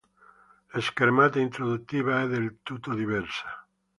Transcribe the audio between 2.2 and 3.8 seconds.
è del tutto diversa.